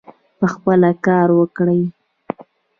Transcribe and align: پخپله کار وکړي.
پخپله 0.39 0.91
کار 1.05 1.27
وکړي. 1.39 1.81